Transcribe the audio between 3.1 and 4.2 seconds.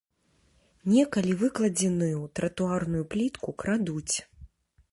плітку крадуць.